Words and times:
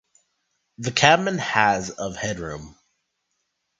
The 0.79 0.91
cabin 0.91 1.37
has 1.37 1.91
of 1.91 2.15
headroom. 2.15 2.75